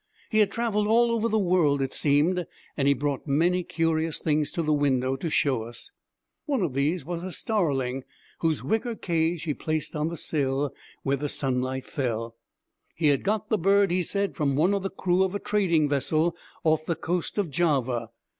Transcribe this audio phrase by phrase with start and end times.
[0.31, 4.51] He had traveled all over the world, it seemed, and he brought many curious things
[4.53, 5.91] to the window to show us.
[6.47, 8.03] One of these was a starling,
[8.39, 12.35] whose wicker cage he placed on the sill where the sunlight fell.
[12.95, 15.87] He had got the bird, he said, from one of the crew of a trading
[15.89, 18.09] vessel off the coast of Java.